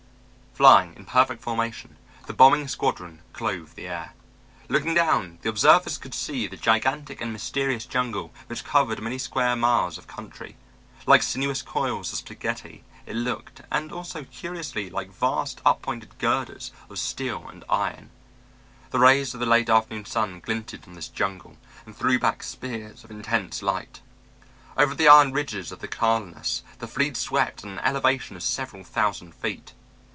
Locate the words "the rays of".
18.89-19.39